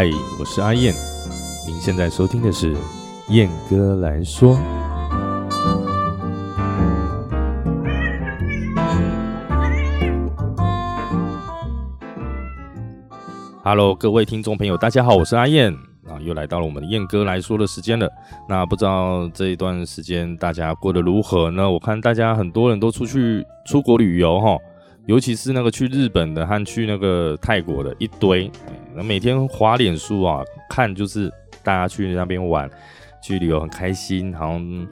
[0.00, 0.08] 嗨，
[0.38, 0.94] 我是阿燕，
[1.66, 2.72] 您现在收听的是
[3.30, 4.56] 燕哥来说。
[13.64, 15.74] Hello，各位听众朋友，大家好，我是阿燕
[16.06, 18.08] 啊，又来到了我们燕哥来说的时间了。
[18.48, 21.68] 那不知道这一段时间大家过得如何呢？
[21.68, 24.56] 我看大家很多人都出去出国旅游哈。
[25.08, 28.50] 尤其是那个去日本的和去那个泰国的一堆，
[28.94, 31.32] 那每天滑脸书啊，看就是
[31.64, 32.68] 大家去那边玩，
[33.22, 34.86] 去旅游很开心，好像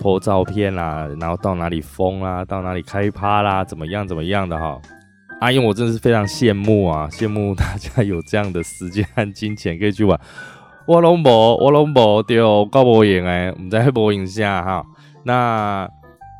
[0.00, 4.76] 拍照片啦，然后到哪里疯啦，到哪里开趴啦，怎么样怎么样的哈。
[5.40, 10.18] 阿英，我真的是非常羡慕啊，羡慕大家有这样的时间和金钱可以去玩。
[10.84, 12.38] 我拢无，我拢无，对，
[12.72, 14.84] 搞无赢诶，我们在播影下哈。
[15.22, 15.88] 那。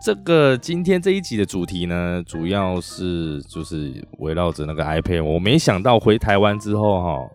[0.01, 5.25] 这个今天这一集的主题呢，主要是就是围绕着那个 iPad。
[5.25, 7.29] 我没想到回台湾之后哈，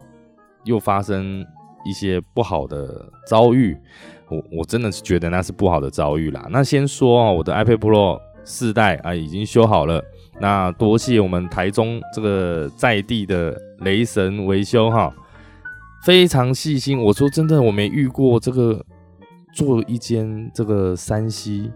[0.64, 1.46] 又发生
[1.86, 3.78] 一些不好的遭遇。
[4.30, 6.48] 我我真的是觉得那是不好的遭遇啦。
[6.50, 10.02] 那先说啊，我的 iPad Pro 四代啊已经修好了。
[10.40, 15.14] 那多谢我们台中这个在地的雷神维修哈，
[16.06, 16.98] 非常细心。
[16.98, 18.84] 我说真的，我没遇过这个
[19.54, 21.70] 做一间这个山西。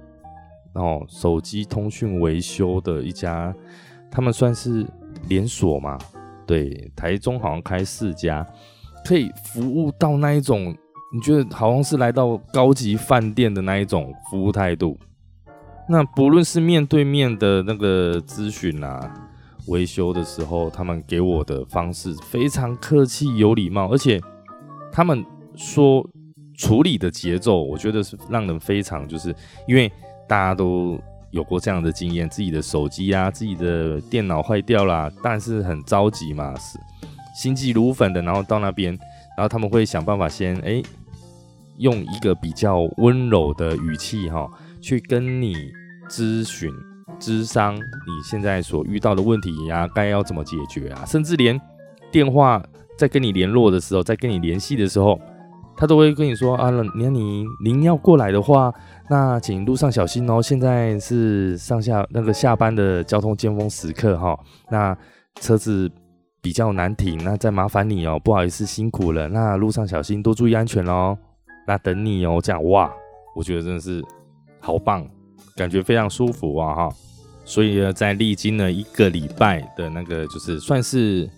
[0.78, 3.52] 哦，手机通讯维修的一家，
[4.11, 4.86] 他们算是
[5.28, 5.97] 连锁嘛？
[6.45, 8.45] 对，台中好像开四家，
[9.03, 10.73] 可以服务到那一种，
[11.11, 14.98] 你觉得好像是来到高级饭店的那一种服务态度。
[15.89, 19.14] 那不论是面对面的那个咨询啊，
[19.66, 24.22] 维修的时候，他们给我的方式非常客气有礼貌，而且
[24.92, 26.08] 他们说
[26.55, 29.36] 处理的节奏，我觉得是让人非常就是
[29.67, 29.92] 因为。
[30.28, 31.00] 大家都
[31.31, 36.80] 有过这样的经验，自己的手机啊，自己的电脑坏掉了，但是很着急嘛，是
[37.36, 38.92] 心急如焚的，然后到那边，
[39.37, 40.82] 然后他们会想办法先哎，
[41.77, 44.49] 用一个比较温柔的语气哈，
[44.82, 45.55] 去跟你
[46.10, 46.71] 咨询、
[47.20, 47.82] 咨商你
[48.23, 51.60] 现在所遇到的问题呀，该要怎么解决啊，甚至连
[52.11, 52.64] 电话
[52.98, 55.20] 在跟你联络的时候，在跟你联系的时候。
[55.80, 58.73] 他都会跟你说啊，你看你您要过来的话，
[59.10, 60.42] 那请路上小心哦。
[60.42, 64.38] 现在是上下那个下班的交通尖峰时刻哈，
[64.70, 64.98] 那
[65.42, 65.90] 车子
[66.42, 69.28] 比较难停，那再麻烦你哦，不好意思辛苦了。
[69.28, 71.17] 那路上小心，多注意安全哦。
[71.66, 72.92] 那等你哦，这样哇，
[73.36, 74.04] 我觉得真的是
[74.60, 75.08] 好棒，
[75.56, 76.90] 感觉非常舒服啊哈。
[77.46, 81.30] 所以呢，在历经了一个礼拜的那个，就是算是。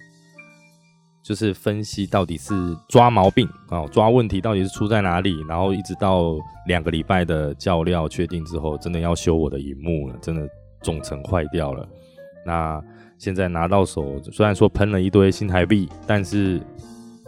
[1.29, 6.35] 就是分析到底是抓毛病啊，抓问题到底是出在哪里，然后一直到
[6.65, 10.49] 两个礼拜的教料确定之后，真的要修我的荧幕了，真的
[10.81, 11.87] 总成坏掉了。
[12.43, 12.83] 那
[13.19, 16.59] 现在拿到手，虽然说喷了一堆新台币，但是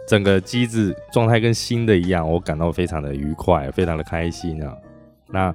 [0.08, 4.76] 整个机子状态跟新的一样，我感到非常的愉快，非常的开心啊。
[5.28, 5.54] 那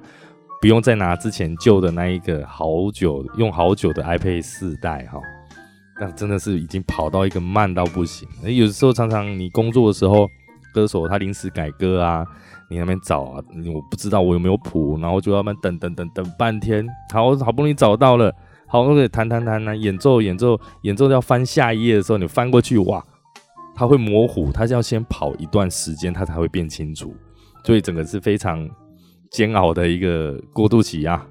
[0.62, 5.20] 不用再拿之前旧的那一个好久用好久的 iPad 四代哈。
[6.00, 8.28] 那真的是已经跑到一个慢到不行。
[8.44, 10.28] 有时候常常你工作的时候，
[10.72, 12.24] 歌手他临时改歌啊，
[12.70, 13.42] 你那边找啊，
[13.74, 18.32] 我不知道我有没有谱，然后就要慢等等等等半天，好好不容易找到了，
[18.68, 23.04] 好那个弹弹弹弹演奏演奏演奏要翻下一页的时候，你翻过去哇，
[23.74, 27.12] 它会模糊，它是要先跑一段时间，它才会变清楚，
[27.64, 28.68] 所以整个是非常
[29.32, 31.26] 煎熬的一个过渡期啊。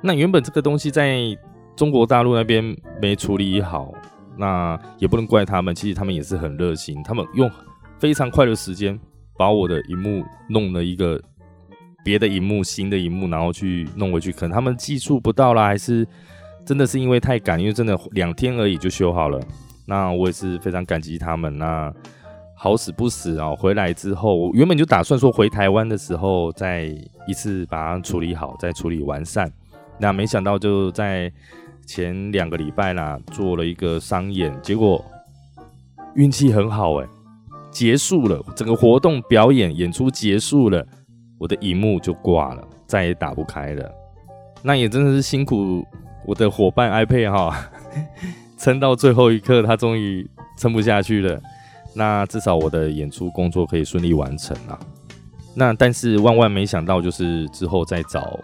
[0.00, 1.36] 那原本这个东西在。
[1.76, 3.92] 中国大陆那边没处理好，
[4.38, 5.74] 那也不能怪他们。
[5.74, 7.50] 其实他们也是很热心，他们用
[7.98, 8.98] 非常快的时间
[9.36, 11.20] 把我的荧幕弄了一个
[12.02, 14.32] 别的荧幕、新的荧幕，然后去弄回去。
[14.32, 16.06] 可能他们技术不到啦，还是
[16.64, 19.38] 真的是因为太赶，因为真的两天而已就修好了。
[19.86, 21.58] 那我也是非常感激他们。
[21.58, 21.92] 那
[22.54, 26.84] 好死不死啊，回来之后，我原本就打算说回台湾的时候再
[27.28, 29.52] 一次把它处理好，再处理完善。
[29.98, 31.30] 那没想到就在。
[31.86, 35.02] 前两个礼拜啦，做了一个商演，结果
[36.16, 37.06] 运气很好哎，
[37.70, 40.84] 结束了整个活动表演演出结束了，
[41.38, 43.88] 我的荧幕就挂了，再也打不开了。
[44.64, 45.86] 那也真的是辛苦
[46.26, 47.70] 我的伙伴 iPad 哈，
[48.58, 50.28] 撑到最后一刻，他终于
[50.58, 51.40] 撑不下去了。
[51.94, 54.76] 那至少我的演出工作可以顺利完成啊。
[55.54, 58.40] 那但是万万没想到，就是之后再找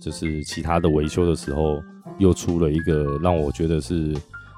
[0.00, 1.80] 就是其他的维修的时候。
[2.18, 4.14] 又出了一个让我觉得是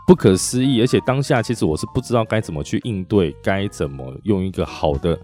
[0.06, 5.18] 不可思议，而且当下其实我是不知道该怎么去应对，该怎么用一个好的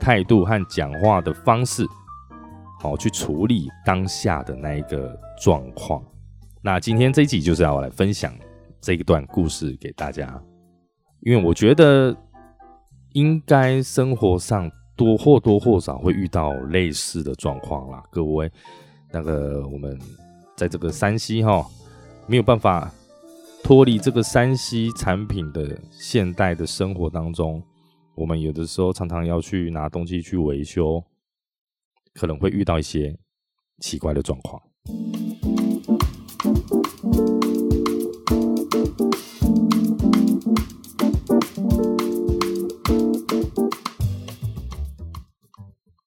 [0.00, 1.86] 态度和讲话的方式，
[2.80, 6.02] 好去处理当下的那一个状况。
[6.62, 8.32] 那今天这一集就是要来分享
[8.80, 10.40] 这一段故事给大家，
[11.20, 12.16] 因为我觉得
[13.12, 18.02] 应该生活上多或多或少会遇到类似的状况啦。
[18.10, 18.50] 各位，
[19.12, 19.98] 那个我们
[20.62, 21.66] 在这个山西哈，
[22.28, 22.88] 没有办法
[23.64, 27.60] 脱离这个山西产品的现代的生活当中，
[28.14, 31.02] 我们有的时候常常要去拿东西去维修，
[32.14, 33.18] 可能会遇到一些
[33.80, 34.62] 奇怪的状况。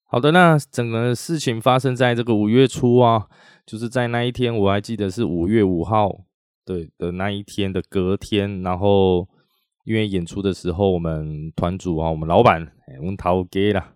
[0.05, 3.27] 好的，那整个事情发生在这个五月初啊，
[3.65, 6.25] 就是在那一天，我还记得是五月五号
[6.63, 9.27] 对的那一天的隔天，然后
[9.85, 13.95] 因为演出的时候，我们团主啊，我们老板，我们陶给啦，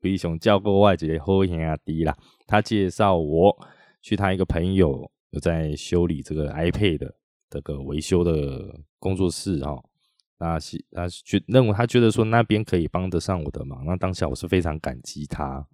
[0.00, 2.16] 飞熊叫过外姐好兄弟啦，
[2.46, 3.56] 他介绍我
[4.02, 7.14] 去他一个朋友有在修理这个 iPad 的
[7.48, 9.74] 这个维修的工作室啊。
[10.38, 15.66] 那是他觉认为他觉得说那边可以帮得上我的忙，那当下我是非常感激他。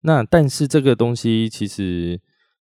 [0.00, 2.20] 那但是这个东西其实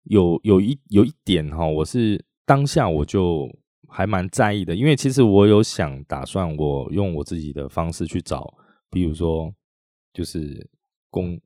[0.07, 3.49] 有有一有一点哈，我是当下我就
[3.89, 8.53] 还蛮在意的，因为其实我有想打算我用我自己的方式去找，
[8.91, 9.53] 比如说
[10.13, 10.69] 就是
[11.11, 11.41] 公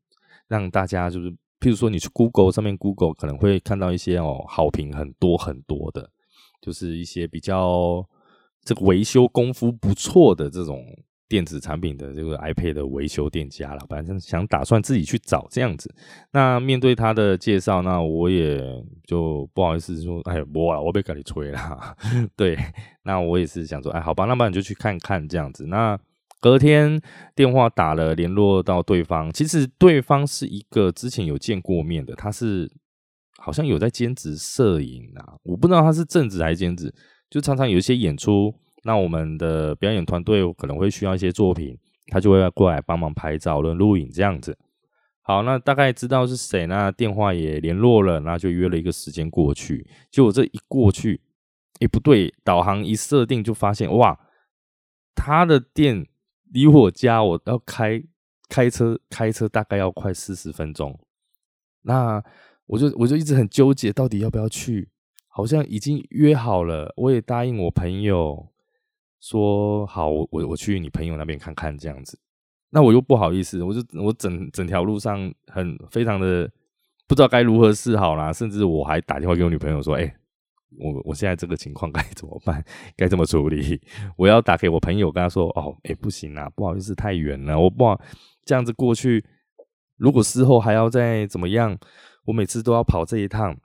[0.48, 1.30] 让大家就是，
[1.60, 6.10] 譬如说你去 Google 上面 Google 可能会看到一些哦好评很多很多的，
[6.60, 8.08] 就是一些比较。
[8.62, 10.84] 这个维修功夫不错的这种
[11.30, 15.88] 电子产品的这个 iPad 的维修店家了，反正想打算自己去找这样子。
[16.32, 18.60] 那面对他的介绍，那我也
[19.06, 21.96] 就不好意思说，哎，我，我被赶你吹了。
[22.34, 22.58] 对，
[23.04, 25.66] 那我也是想说，哎，好吧，那么你就去看看这样子。
[25.68, 25.96] 那
[26.40, 27.00] 隔天
[27.36, 32.68] 电话打了，联络到对方，其实对方是一个之前有见过面的，他是
[33.38, 36.92] 好像有在兼职摄影啊，我不知道他是正职还是兼职。
[37.30, 41.78] 就常常有一些演出，那我们的表演团队可能会需要一些作品，
[42.08, 44.56] 他就会过来帮忙拍照、录录影这样子。
[45.22, 49.86] 好，那大概知道是谁，那电话也联络了，那就约了一个时间过去。
[50.10, 51.20] 结果这一过去，
[51.80, 54.18] 哎不对，导航一设定就发现，哇，
[55.14, 56.06] 他的店
[56.50, 58.02] 离我家我要开
[58.48, 60.98] 开车开车大概要快四十分钟。
[61.82, 62.22] 那
[62.66, 64.88] 我就我就一直很纠结，到底要不要去。
[65.32, 68.48] 好像已经约好了，我也答应我朋友
[69.20, 72.18] 说好，我我我去你朋友那边看看这样子。
[72.70, 76.50] 那我又不好意思，我就我整整条路上很非常的
[77.08, 80.14] 不知道该如何是好啦，甚至我还打电话给我女朋友说：“哎，
[80.78, 82.64] 我我现在这个情况该怎么办？
[82.96, 83.80] 该怎么处理？
[84.16, 88.00] 我要打给我朋友跟他说：哦，哎，不行啊，不好意思，太远了，我不好
[88.44, 89.24] 这样子过去。
[89.96, 91.76] 如果事后还要再怎么样，
[92.24, 93.56] 我每次都要跑这一趟。”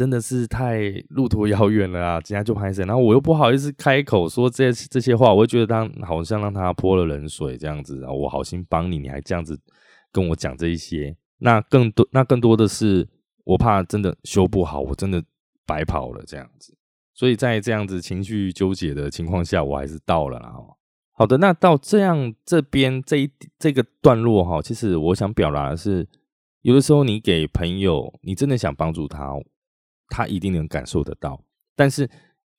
[0.00, 2.20] 真的是太路途遥远了啊！
[2.22, 8.10] 今天就拍摄，然后我又不好意思开口说这这些话，我会觉得他好像让他泼了冷水这样子啊！
[8.10, 9.60] 我好心帮你，你还这样子
[10.10, 13.06] 跟我讲这一些，那更多那更多的是
[13.44, 15.22] 我怕真的修不好，我真的
[15.66, 16.74] 白跑了这样子。
[17.12, 20.50] 所以在这样子情绪纠结的情况下，我还是到了啦。
[21.12, 26.08] 好的，那到这样这边这一这个段落哈，其实我想表达的是，
[26.62, 29.34] 有的时候你给朋友，你真的想帮助他。
[30.10, 31.40] 他一定能感受得到，
[31.74, 32.06] 但是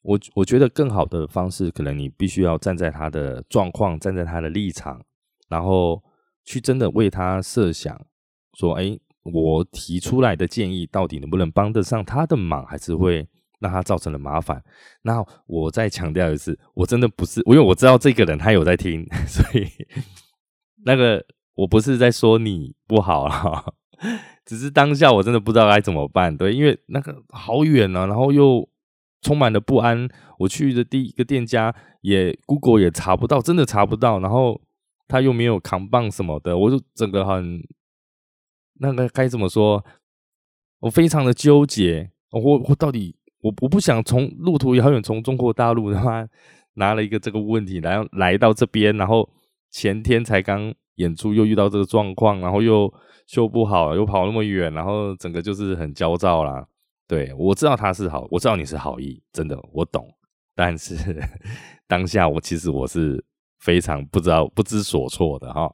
[0.01, 5.00] 我我觉得更好的方式，可能你必须要站在他的状况，站在他的立场，
[5.50, 6.01] 然后
[6.43, 8.03] 去真的为他设想，
[8.58, 13.27] 说，哎，我提出来的建议到底能不能帮得上他的忙，还是会
[13.60, 14.63] 让他造成了麻烦？
[15.03, 19.67] 那我再强调一次，我真的不是，因为我知道这个人他有在听， 所以
[20.84, 23.63] 那个我不是在说你不好啊。
[24.46, 28.67] 只是当下我真的不知道该怎么办，对，因为那个好远啊，然后又
[29.22, 30.10] 充满了不安。
[30.39, 34.20] 我去的第一个店家也 Google 也查不到，真的查不到。
[34.20, 34.60] 然后
[35.08, 37.62] 他又没有扛棒什么的，我就整个很
[38.79, 39.86] 那个该怎么说？
[40.79, 42.12] 我非常的纠结。
[42.31, 46.27] 我我到底我我不想从路途遥远从中国大陆的话
[46.74, 49.29] 拿了一个这个问题来来到这边，然后
[49.70, 52.94] 前天才刚演出又遇到这个状况，然后又。
[53.28, 56.68] 修不好，又跑那么远，然后整个就是很焦躁啦。
[57.08, 60.06] 对我知道他是好，我知道你是好意，真的我懂。
[60.54, 60.98] 但是
[61.88, 63.24] 当下我其实我是
[63.60, 65.74] 非常不知道、不知所措的哈。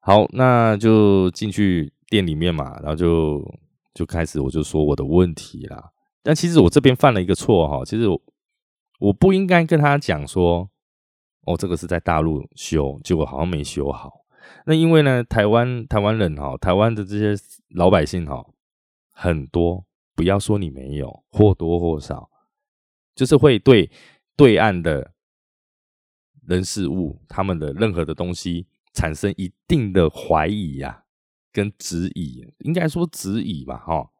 [0.00, 3.44] 好，那就进去店里面嘛，然后就
[3.92, 5.90] 就开始我就说我的问题啦。
[6.22, 8.08] 但其实我这边犯了一个错哈，其实
[8.98, 10.70] 我不应该跟他讲说，
[11.44, 14.10] 哦，这个是在大陆修，结果好像没修好。
[14.66, 18.44] 那因为呢，台湾台湾人哈，台湾的这些老百姓哈，
[19.12, 22.28] 很多，不要说你没有，或多或少，
[23.14, 23.90] 就是会对
[24.36, 25.12] 对岸的
[26.46, 31.04] 人事物他们的任何的东西产生一定的怀疑呀，
[31.52, 34.10] 跟质疑，应该说质疑吧，哈，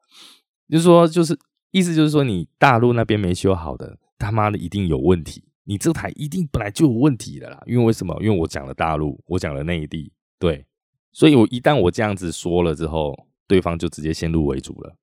[0.67, 1.37] 就是说，就是
[1.71, 8.15] 意思就是说，你大陆那边没修好的，他妈的一定有问题，你这台一定本来就有问题的啦，因为为什么？
[8.21, 10.65] 因为我讲了大陆，我讲了内地，对，
[11.11, 14.95] 所以我一旦我这样子说了之后，对方就直接先入为主了。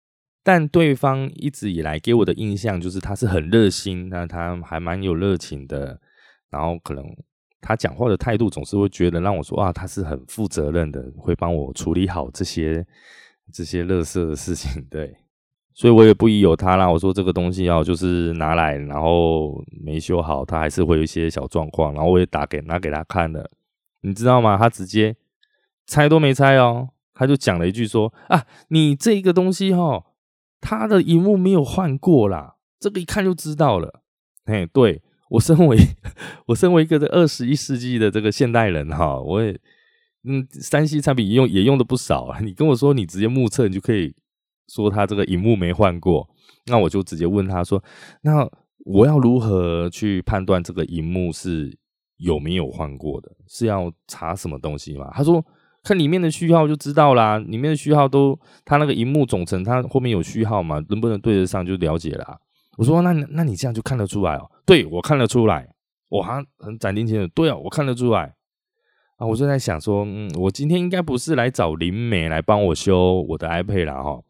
[0.42, 6.00] 但对方一直以来给我的印象就是他是很热心，那他还蛮有热情的，
[6.50, 7.04] 然后可能
[7.60, 12.86] 他讲话的态度总是会觉得让我说啊，他是很负责任的，会帮我处理好这些
[13.52, 15.16] 这些乐色的事情，对，
[15.74, 16.88] 所以我也不疑有他啦。
[16.88, 23.50] 我说这个东西要就是拿来，然后没修好，他还是会有一些小状况，然后我也打给拿给他看了，
[24.02, 24.56] 你知道吗？
[24.56, 25.16] 他直接
[25.86, 30.04] 猜都没猜哦，他就讲了一句说啊，你这个东西哈。
[30.58, 34.02] 他的荧幕没有换过啦，这个一看就知道了。
[34.46, 35.78] 哎，对我身为
[36.48, 39.56] 我身为一个在二十一世纪的这个现代人哈，我也
[40.24, 42.40] 嗯，三 C 产品用也用的不少啊。
[42.40, 44.12] 你跟我说你直接目测，你就可以
[44.66, 46.28] 说他这个荧幕没换过，
[46.64, 47.80] 那我就直接问他说，
[48.22, 51.78] 那我要如何去判断这个荧幕是
[52.16, 53.30] 有没有换过的？
[53.46, 55.12] 是要查什么东西吗？
[55.12, 55.44] 他说。
[55.86, 62.40] 看里面的序号就知道啦，里面的序号都，它那个荧幕总成，它后面有序号嘛，能不能对得上就了解了。
[62.76, 65.68] 我说那那你这样就看得出来哦，对我看得出来，
[66.08, 68.34] 我还很斩钉截铁，对啊，我看得出来
[69.16, 74.20] 啊，我就在想说，嗯，我今天应该不是来找林美来帮我修我的 iPad 啦哈，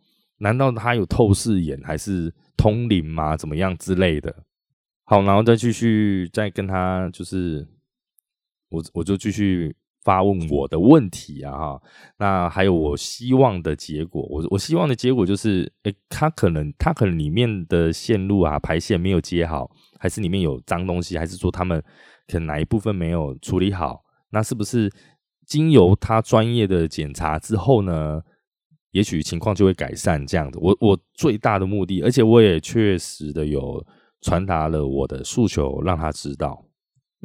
[0.40, 3.34] 难道他有透视眼还是通灵吗？
[3.34, 4.44] 怎么样之类的？
[5.04, 7.66] 好，然后再继续再跟他，就是
[8.68, 9.74] 我我就继续。
[10.06, 11.82] 发问我的问题啊哈，
[12.16, 21.82] 那还有我希望的结果，我我希望的结果就是，诶，他可能他可能里面的线路啊排线没有接好，还是里面有脏东西，还是说他们
[22.28, 24.04] 可能哪一部分没有处理好？
[24.30, 24.88] 那是不是
[25.44, 28.20] 经由他专业的检查之后呢，
[28.92, 30.24] 也许情况就会改善？
[30.24, 33.84] 这样子，我我最大的目的，而且我也确实的有
[34.20, 36.65] 传达了我的诉求，让他知道。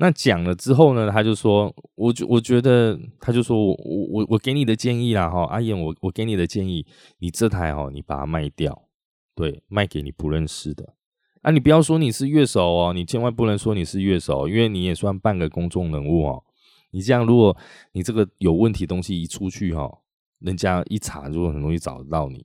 [0.01, 6.83] 那讲了之后呢，他就说，我我觉得，他就说我我我我给你的建议啦，哈，阿燕，我我给你的建议，
[7.19, 8.87] 你这台哈，你把它卖掉，
[9.35, 10.95] 对，卖给你不认识的，
[11.43, 16.43] 啊，你不要说你是乐手哦，你千万不能说你是乐手，因为你也算半个公众人物哦，
[16.89, 17.55] 你这样，如果
[17.91, 19.87] 你这个有问题东西一出去哈，
[20.39, 22.43] 人家一查就很容易找得到你，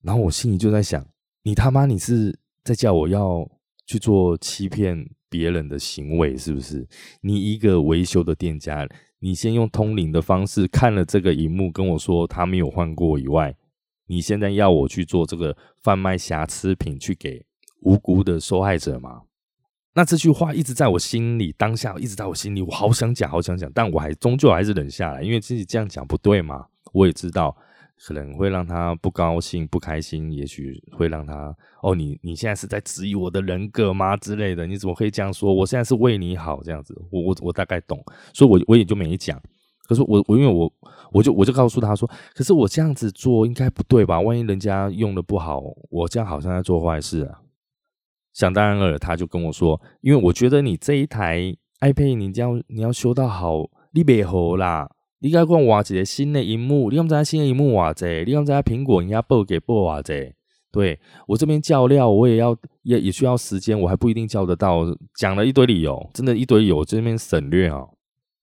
[0.00, 1.06] 然后我心里就在想，
[1.42, 3.46] 你他妈你是在叫我要
[3.84, 5.06] 去做欺骗？
[5.36, 6.88] 别人的行为是不是？
[7.20, 8.88] 你一个维修的店家，
[9.18, 13.54] 你先用通灵的方式看了这个荧幕，跟我说他没有换过以外，
[14.06, 17.44] 你现在要我去做这个贩卖瑕疵品，去给
[17.82, 19.24] 无辜的受害者吗？
[19.92, 27.54] 那这句话一直在我心里，当下一直在我心里，我好想讲，好想讲，但我还终究还是忍下来，因为自己这样讲不对嘛，我也知道。
[28.04, 34.66] 可能会让他不高兴、不开心，也许会让他哦，你你现在是在质疑我的人格吗之类的？
[34.66, 35.52] 你怎么可以这样说？
[35.52, 39.40] 我现在是为你好，这样子，我我我大概懂，所以我我也就没讲。
[39.88, 40.72] 可是我我因为我
[41.12, 44.20] 我就我就告诉他说，可是我这样子做应该不对吧？
[44.20, 47.40] 万一人家用的不好，我这样好像在做坏事啊。
[48.32, 54.90] 想当然了，他就跟我说，因为我觉得你这一台 iPad，你要你要修到好，你别好啦。
[55.20, 60.30] 你该讲哇，一个新的荧幕，你刚才新的荧幕哇这，你刚才苹果人家报给报哇这，
[60.70, 64.84] 对我这边叫料，我也要也也需要时间，我还不一定叫得到。
[65.18, 67.86] 讲了一堆理由，真的一堆有这边省略啊。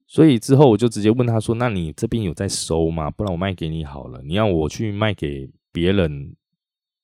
[0.07, 3.09] 所以之后我就直接问他说：“那你这边有在收吗？
[3.09, 4.21] 不然我卖给你好了。
[4.23, 6.35] 你要我去卖给别人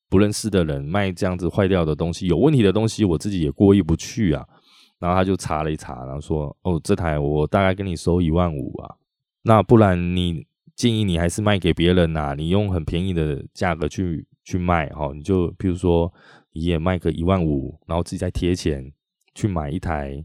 [0.10, 4.46] 不认识的人卖这样子坏掉的东西，有问题的东西，我自己也过意不去啊。”
[5.00, 8.96] 然后他就查了一查，然后说：“哦，这台我大概跟你收一万五啊。”
[9.43, 12.36] 那不然，你建议你还是卖给别人呐？
[12.38, 16.13] 你用很便宜的价格去去卖哈，你就比如说
[16.51, 18.91] 你也卖个一万五，然后自己再贴钱
[19.34, 20.24] 去买一台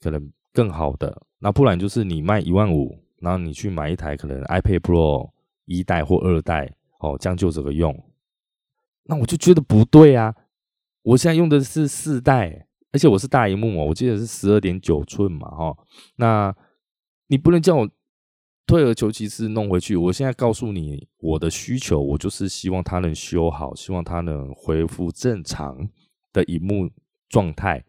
[0.00, 1.22] 可能更好的。
[1.40, 5.30] 那不然就是你卖一万五，然后你去买一台可能 iPad Pro
[5.64, 7.92] 一代或二代哦，将就这个用。
[9.04, 10.34] 那我就觉得不对啊！
[11.02, 15.76] 我现在用的是四代，而且我是大荧幕哦，我记得是十二点九寸嘛哈。
[16.16, 16.54] 那
[17.26, 17.88] 你不能叫我。
[18.68, 19.96] 退而求其次，弄回去。
[19.96, 25.88] 我现在告诉你我的需求，我就是希望它能修好，希望它能恢复正常
[26.34, 26.90] 的荧幕
[27.30, 27.82] 状态。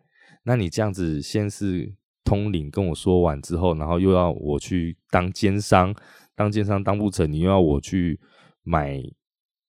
[0.43, 1.93] 那你这样子先是
[2.23, 5.93] 通灵跟我说完之后，然后又要我去当奸商，
[6.33, 8.17] 当奸商当不成，你又要我去
[8.63, 9.03] 买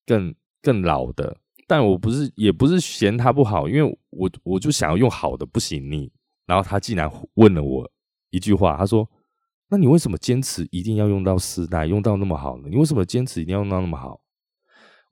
[0.06, 1.36] 更更老的。
[1.66, 6.12] 但我不是，也不是嫌它不好，因为我我就想要用好的，不行你。
[6.46, 7.90] 然后他竟然问了我
[8.30, 9.08] 一句话，他说
[9.70, 12.68] ：“那你为什么坚持一定要用到四代，用到那么好呢？
[12.68, 14.20] 你为什么坚持一定要用到那么好？”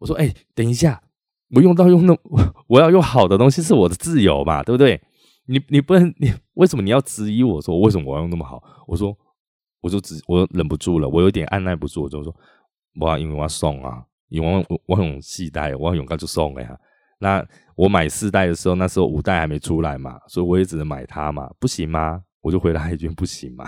[0.01, 1.01] 我说：“哎，等一下，
[1.51, 2.17] 我用到用那
[2.67, 5.01] 我要用好的东西是我的自由嘛，对不对？
[5.47, 8.63] 你你不能 你为什么你要质疑我说为什么我要用那么好？
[8.87, 9.17] 我说
[9.81, 12.35] 我就只我忍不住了，我有点按耐不住，我就说
[13.01, 16.79] 我因为我要送啊，因为我我用四代，我用刚就送了呀。
[17.21, 17.45] 那
[17.77, 22.23] 我买四代的时候，那时候五代还没出来嘛，所以我也只能买它嘛，不行吗？
[22.41, 23.65] 我就回答一句不行嘛。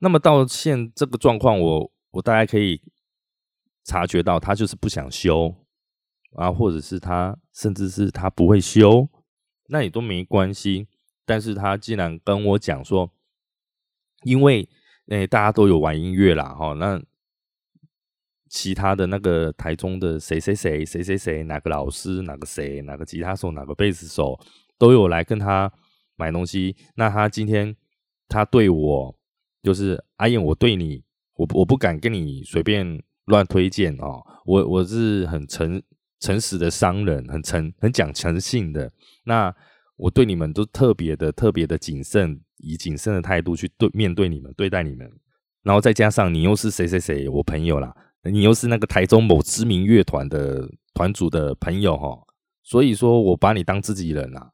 [0.00, 2.82] 那么到现这个状况，我我大概可以
[3.84, 5.54] 察觉到他就是不想修
[6.36, 9.08] 啊，或者是他甚至是他不会修，
[9.68, 10.88] 那也都没关系。
[11.24, 13.12] 但是他既然跟我讲说，
[14.24, 14.68] 因为
[15.08, 17.02] 诶大家都有玩音乐啦，哈，那
[18.48, 24.38] 其他的那个台中的谁谁谁谁谁谁哪个老师哪个谁哪个吉他手哪个贝斯手
[24.76, 25.72] 都有来跟他
[26.16, 27.76] 买东西，那他今天。
[28.32, 29.18] 他对我
[29.62, 31.02] 就是阿燕，我对你，
[31.34, 34.22] 我我不敢跟你随便乱推荐哦。
[34.46, 35.82] 我我是很诚
[36.18, 38.90] 诚实的商人，很诚很讲诚信的。
[39.24, 39.54] 那
[39.96, 45.10] 我对你们都特别的特别的谨慎，以谨慎的态度去对面对你们，对待你们。
[45.62, 52.18] 然后再加上你又是谁谁谁，我朋友啦，你又是那个台中某知名乐团的团主的朋友哈，
[52.62, 54.52] 所以说我把你当自己人啊。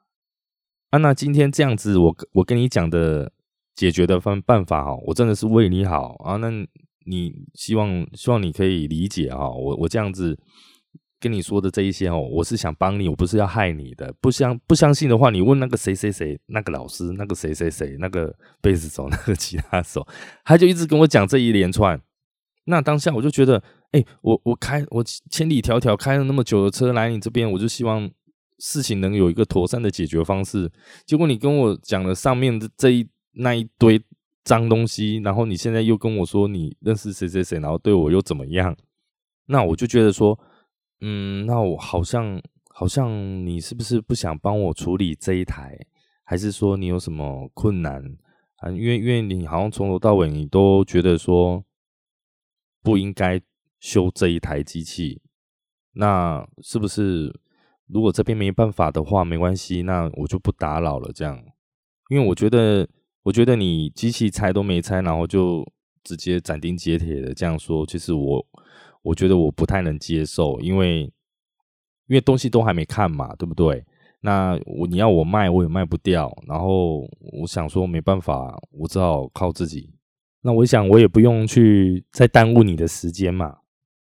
[0.90, 3.32] 啊，那今天这样子，我我跟你讲的。
[3.76, 6.36] 解决的方办法哈，我真的是为你好啊！
[6.36, 6.50] 那
[7.04, 10.36] 你希望希望你可以理解哈，我我这样子
[11.20, 14.12] 跟你说的这一些哦，我是想帮你，我不是要害你的。
[14.18, 20.04] 不相不相信的话，你问那个谁谁谁，那个老师，那个谁谁谁，那个贝斯手，那个吉他手，
[20.42, 22.00] 他就一直跟我讲这一连串。
[22.64, 28.10] 那当下我就觉得，哎，我我开我千里迢迢开了那么久的车来你这边，我就希望
[28.58, 30.72] 事情能有一个妥善的解决方式。
[31.04, 33.06] 结果你跟我讲了上面的这一。
[33.38, 34.02] 那一堆
[34.44, 38.74] 脏东西，然后你现在又跟我说你认识谁谁谁，然后对我又怎么样？
[39.44, 40.38] 那我就觉得说，
[41.02, 43.10] 嗯，那我好像好像
[43.44, 45.76] 你是不是不想帮我处理这一台，
[46.24, 48.02] 还是说你有什么困难
[48.56, 48.70] 啊？
[48.70, 51.62] 因为因为你好像从头到尾你都觉得说
[52.82, 53.38] 不应该
[53.80, 55.20] 修这一台机器，
[55.92, 57.38] 那是不是
[57.86, 61.38] 如果这边没办法的话，没关系，那我就不打扰了，这样，
[62.08, 62.88] 因为我觉得。
[63.26, 65.66] 我觉得你机器拆都没拆，然后就
[66.04, 68.46] 直接斩钉截铁的这样说，其实我
[69.02, 71.00] 我觉得我不太能接受，因为
[72.06, 73.84] 因为东西都还没看嘛，对不对？
[74.20, 77.00] 那我你要我卖我也卖不掉，然后
[77.40, 79.92] 我想说没办法，我只好靠自己。
[80.42, 83.56] 那我想我也不用去再耽误你的时间嘛。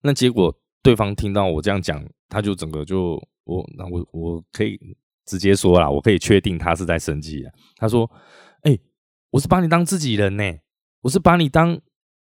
[0.04, 4.80] 那结果对方听到我这样讲，他就整个就我那我我可以
[5.26, 7.43] 直接说了，我可以确定他是在生气。
[7.76, 8.10] 他说：“。”
[9.32, 10.44] 我是把你当自己人呢，
[11.02, 11.80] 我是把你当，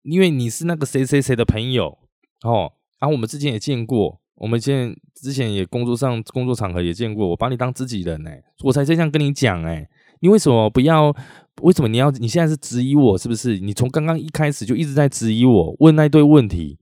[0.04, 1.98] 因为你是那个谁谁谁的朋友
[2.44, 8.30] 哦，然后我们之前也见过，我们现之前也工作上工作场合也见过，我把你当自己人呢，
[8.64, 11.16] 我才这样跟你讲哎，你为什么不要？
[11.64, 12.10] 为什么你要？
[12.12, 13.58] 你现在是质疑我是不是？
[13.58, 16.80] 你从刚刚一开始就一直在质疑我，问那堆问题，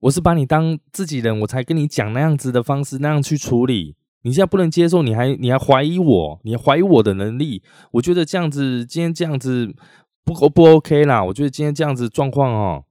[0.00, 3.96] 我是把你当自己人，我才跟你讲那样子的方式，那样去处理。
[4.28, 7.62] 你现在不能接受，你还你还怀疑我，你还怀疑我的能力？
[7.92, 9.74] 我觉得这样子，今天这样子
[10.22, 11.24] 不不 OK 啦。
[11.24, 12.84] 我觉得今天这样子状况哦，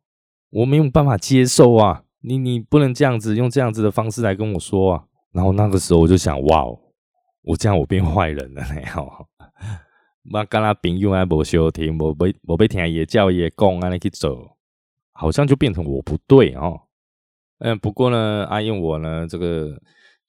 [0.50, 2.02] 我没有办法接受啊。
[2.21, 5.04] 你你不能这样子用这样子的方式来跟我说啊。
[5.32, 6.65] 然后那个时候我就想，哇，
[7.43, 9.28] 我这样我变坏人了，没有？
[10.34, 14.58] 我跟他朋友还无休听，我被我被听也叫也讲，安尼去走，
[15.12, 16.82] 好像就变成我不对哦。
[17.60, 19.80] 嗯，不过呢，阿英我呢，这个。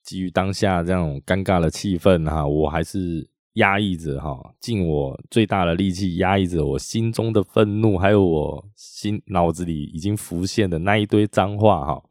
[0.09, 12.03] 基于当下这种尴尬的气氛哈，我还是压抑着哈，尽我最大的力气压抑着我心中的愤怒，还有我心脑子里已经浮现的那一堆脏话哈，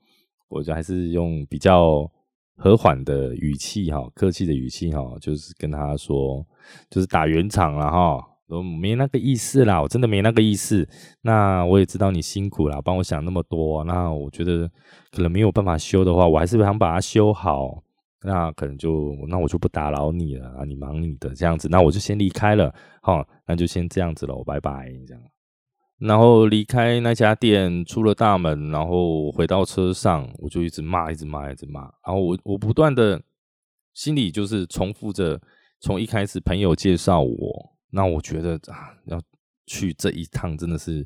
[0.49, 2.09] 我就还是用比较
[2.57, 6.47] 和缓的语气哈，客气的语气哈，就是跟他说，
[6.89, 10.89] 就是打圆场了哈，我没那个意思啦，我真的没那个意思。
[11.23, 14.71] 那我也知道你辛苦了，帮我想那么多，那我觉得
[15.11, 17.83] 可能没有办法修的话，我还是想把它修好。
[18.23, 25.23] 那可能就那我就不打扰你了啊，你忙你的这样子，那我就先离开了，好，那就先这样子了，我拜拜这样。
[25.99, 31.81] 然后离开那家店，出了大门，然后回到车上，我就一直骂，一直骂，一直骂。
[32.05, 33.21] 然后我我不断的
[33.95, 35.41] 心里就是重复着，
[35.81, 39.21] 从一开始朋友介绍我，那我觉得啊，要
[39.67, 41.05] 去这一趟真的是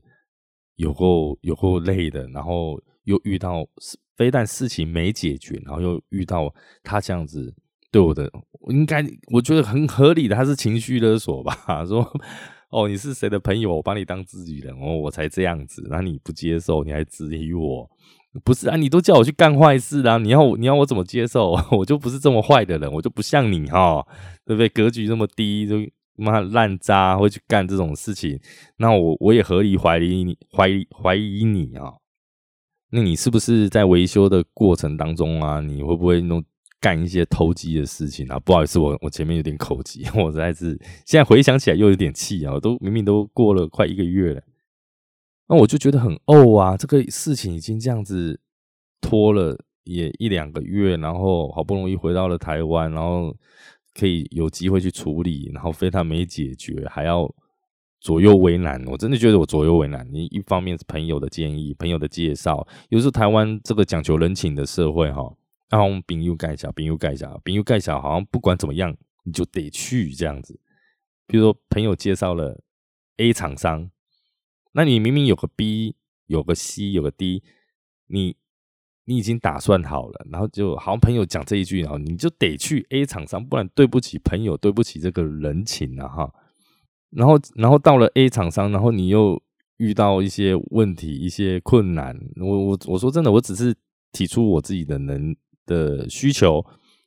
[0.77, 3.67] 有够有够累的，然后又遇到。
[4.15, 7.53] 非但事情没解决，然后又遇到他这样子
[7.91, 8.31] 对我的，
[8.69, 11.57] 应该我觉得很合理的，他是情绪勒索吧？
[11.87, 12.07] 说
[12.71, 13.75] 哦，你是谁的朋友？
[13.77, 15.87] 我把你当自己人哦，我才这样子。
[15.91, 17.91] 那你不接受，你还质疑我？
[18.45, 20.19] 不是啊，你都叫我去干坏事啊！
[20.19, 21.59] 你要你要我怎么接受？
[21.73, 24.07] 我就不是这么坏的人，我就不像你哈，
[24.45, 24.69] 对不对？
[24.69, 25.77] 格局这么低，就
[26.17, 28.39] 妈烂渣会去干这种事情，
[28.77, 31.95] 那我我也合理怀疑你，怀疑怀疑你啊。
[32.95, 35.61] 那你是不是在维修的过程当中啊？
[35.61, 36.45] 你会不会弄
[36.79, 38.39] 干一些偷鸡的事情啊？
[38.41, 42.61] 不好意思，我我前面有点口急， 我实在是现在回想起来又有点气啊！
[42.61, 44.43] 都明明都过了快一个月了。
[45.49, 46.77] 那我就觉得很怄啊！
[46.77, 48.39] 这个事情已经这样子
[49.01, 53.35] 拖了也一两个月，然后好不容易回到了台湾，然后
[53.95, 57.33] 可以有机会去处理，然后非他没解决，还要
[58.03, 58.85] 左右为难。
[58.87, 60.07] 我真的觉得我左右为难。
[60.13, 65.33] 你一方面是朋友的建议、朋友的介绍，有时候台湾这个讲求人情的社会哈，
[65.71, 70.59] 然后朋友盖小，朋友盖小，朋友盖小，好像不管怎么样你就得去这样子。
[71.29, 72.61] 比如说朋友介绍了
[73.19, 73.91] A 厂商。
[74.75, 77.43] 那你明明有个 B，有个 C，有个 D，
[78.07, 78.35] 你
[79.05, 86.35] 你已经打算好了，然后就好像朋友讲这一句，然后你就得去 A 厂商，不然对不起朋友，对不起这个人情啊哈。
[87.13, 89.41] 然后然后到了 A 厂商，然后你又
[89.77, 92.19] 遇到一些问题、一些困难。
[92.41, 93.75] 我我我说真的，我只是
[94.11, 95.35] 提出我自己的能
[95.67, 96.65] 的需求，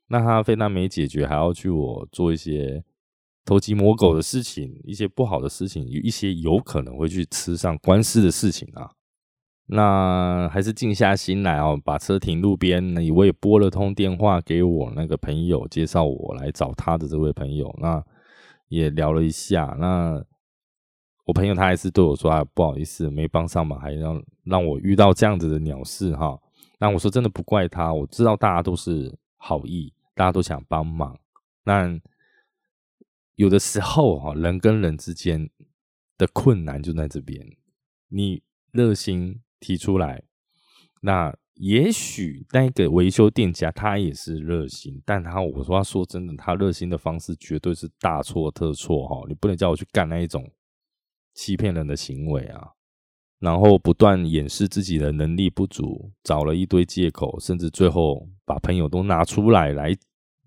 [0.08, 2.84] 那他非但没解决，还要去我做一些。
[3.48, 8.90] 偷鸡摸狗的事情，一些不好的事情，一些有可能会去吃上官司的事情啊。
[9.68, 12.96] 那还是静下心来哦，把车停路边。
[12.96, 17.72] 那我也拨了通电话给我那个朋友，介绍我来找他的这位朋友。
[17.80, 18.04] 那
[18.68, 19.76] 也聊了一下。
[19.80, 20.24] 那
[21.26, 26.40] 我朋友他还是对我说啊，不好意思，没帮上忙，还让让我遇到这样子的鸟事哈。
[26.80, 31.20] 那我说真的不怪他，我知道大家都是好意，大家都想帮忙。
[31.64, 32.00] 那。
[33.38, 35.50] 有的时候哈，人跟人之间
[36.18, 37.46] 的困难就在这边。
[38.08, 40.24] 你热心提出来，
[41.02, 49.22] 那也许那个维修店家他也是热心，但他我说他说真的，他热心的方式绝对是大错特错哈！
[49.28, 50.52] 你不能叫我去干那一种
[51.34, 52.72] 欺骗人的行为啊！
[53.40, 59.96] 然后不断掩饰自己的能力不足，找了一堆借口，甚至最后把朋友都拿出来来。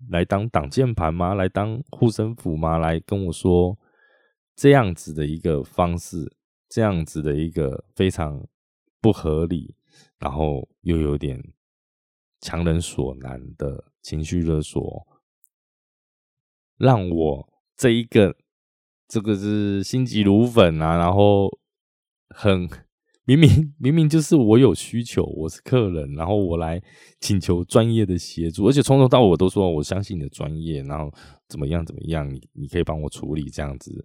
[0.07, 1.33] 来当挡箭牌吗？
[1.33, 2.77] 来当护身符吗？
[2.77, 3.77] 来跟我说
[4.55, 6.37] 这样子的一个方式，
[6.69, 8.47] 这样子的一个非常
[9.01, 9.75] 不合理，
[10.19, 11.41] 然后又有点
[12.41, 15.07] 强人所难的情绪勒索，
[16.77, 18.35] 让我这一个
[19.07, 21.49] 这个是心急如焚啊，然后
[22.29, 22.69] 很。
[23.25, 26.81] 明明明明就是我有需求，我是客人，然后我来
[27.19, 31.13] 请求专业的协助，而且从头到尾我都说我相信你的专业，然后
[31.47, 34.03] 怎么样怎么样，你你可以帮我处理这样子，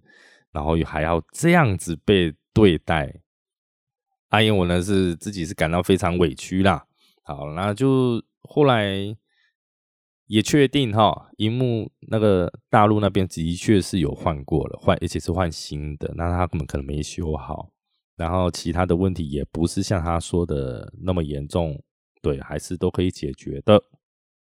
[0.51, 3.19] 然后还要这样子被对待，
[4.35, 6.85] 阿燕我呢是自己是感到非常委屈啦。
[7.23, 8.93] 好，那就后来
[10.27, 17.71] 也确定哈，荧幕那个大陆那边的确是有换过了，换而且是换新的，那他根本可能没修好。
[18.17, 21.81] 然后其他的问题也不是像他说的那么严重，
[22.21, 23.81] 对，还是都可以解决的。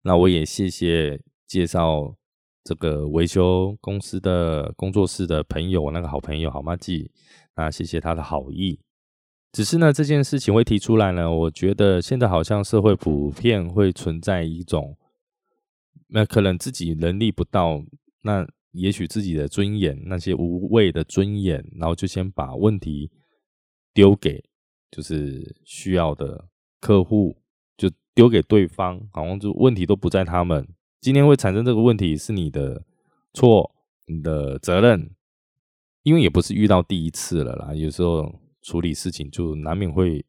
[0.03, 2.15] 那我也谢谢介绍
[2.63, 7.11] 这个维修公司的工作室的朋友，那个好朋友好吗记，
[7.57, 8.79] 那谢谢他的好意。
[9.53, 14.97] 只是呢，这件事情会提出来呢，我觉得现在好像社会普遍会存在一种，
[16.09, 17.85] 那可能自己能力不到，
[18.23, 23.11] 那也许自己的尊严那些无谓的尊严，然后就先把问题。
[23.95, 24.43] 丢给
[24.91, 26.49] 就是需要的
[26.81, 27.37] 客户，
[27.77, 30.67] 就丢给对方，好像就问题都不在他们。
[31.03, 32.87] 今天会产生这个问题是你的
[33.35, 33.71] 错，
[34.07, 35.11] 你的责任，
[36.05, 37.75] 因为也不是遇到第一次了啦。
[37.75, 40.25] 有时候处理事情就难免会，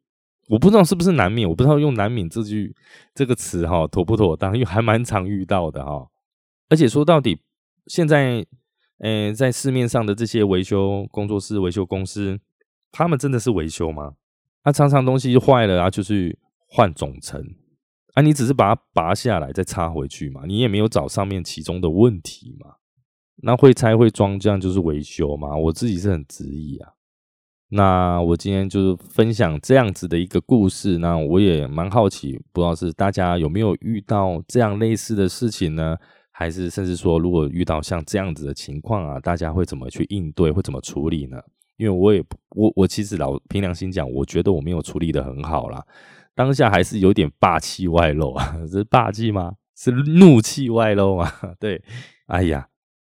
[0.49, 2.75] 我不知道是不是难免，我不知道用难免这句
[3.13, 6.07] 这个词哈妥不妥当，因为还蛮常遇到的哈。
[6.69, 7.39] 而且说到底，
[7.87, 8.45] 现在
[8.99, 12.39] 诶，在市面上的这些维修工作室、维修公司。
[12.95, 14.13] 他们真的是维修吗？
[14.63, 17.43] 那常常东西坏了啊，就是换总成
[18.13, 22.75] 啊，你只是把它拔下来再插回去嘛，你也没有找上面其中的问题嘛。
[23.37, 25.57] 那会拆会装这样就是维修吗？
[25.57, 26.93] 我自己是很质疑啊。
[27.75, 35.97] 那我今天就是分享这样子的一个故事，那我也蛮好奇，不知道是大家有没有遇到这样类似的事情呢？
[36.31, 41.37] 还是甚至说，如果遇到像这样子的情况啊，大家会怎么去应对，会怎么处理呢？
[41.77, 42.23] 因为我也
[42.55, 45.83] 我我其实老凭良心讲，我觉得我没有处理的很好啦，
[46.35, 49.53] 当下还是有点霸气外露啊， 是霸气吗？
[49.75, 51.33] 是怒气外露啊？
[51.59, 51.81] 对，
[52.27, 52.67] 哎呀，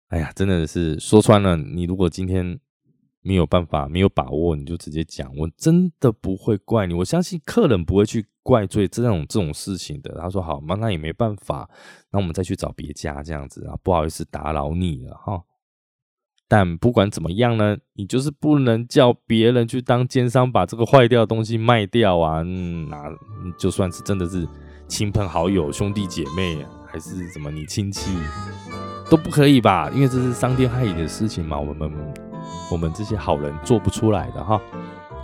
[0.08, 2.58] 哎呀，真的是说穿了，你如果今天
[3.24, 6.92] 没有办法、没有把握，你就直接讲，我真的不会怪你。
[6.92, 10.14] 我相信客人不会去怪罪这种这种事情的。
[10.20, 11.68] 他说好嘛，那也没办法，
[12.12, 15.42] 那我们再去找别家这样子啊，不好意思打扰你了哈。
[16.46, 22.42] 但不管怎么样呢，你就是不能叫别人去当奸商，把这个坏掉的东西卖掉啊！
[22.42, 23.10] 那
[23.58, 24.46] 就算是真的是
[24.86, 28.12] 亲朋好友、兄弟姐妹，还是什么你亲戚，
[29.10, 29.90] 都不可以吧？
[29.94, 31.58] 因为这是伤天害理的事情嘛。
[31.58, 31.90] 我们
[32.70, 34.60] 我们这些好人做不出来的哈。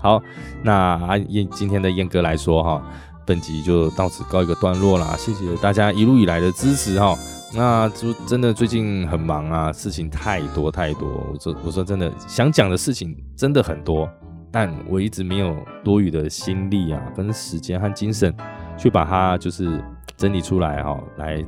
[0.00, 0.22] 好，
[0.62, 2.82] 那燕今天的燕哥来说哈，
[3.26, 5.14] 本集就到此告一个段落啦。
[5.18, 7.14] 谢谢大家一路以来的支持哈。
[7.52, 11.08] 那就真的最近很忙啊，事情太多太多。
[11.32, 14.08] 我说我说真的，想讲的事情真的很多，
[14.52, 18.32] 但我一直没有多余的心力啊，跟时间和精神
[18.78, 19.82] 去把它就是
[20.16, 21.44] 整理出来哈，来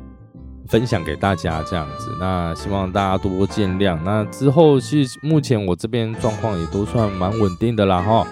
[0.69, 2.17] 分享给大家这样子。
[2.21, 3.99] 那希望大家多多见谅。
[4.05, 8.27] 那之后其实目前我这边状况也都算蛮稳定的啦哈。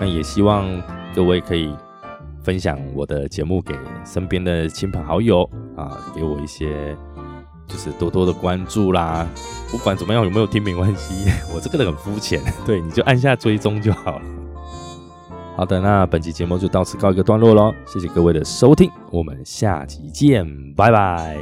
[0.00, 0.66] 那也希望
[1.14, 1.74] 各位可以。
[2.44, 5.42] 分享我的节目给身边的亲朋好友
[5.76, 6.96] 啊，给我一些
[7.66, 9.26] 就是多多的关注啦。
[9.68, 11.12] 不管怎么样，有没有听没关系，
[11.52, 14.22] 我这个人很肤浅，对，你就按下追踪就好了。
[15.56, 21.38] 好的，那本期节目就到此告一个段落喽，谢谢各位的收听，我们下期见，拜拜。